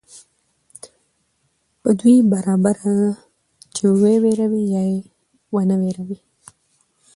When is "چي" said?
3.75-3.85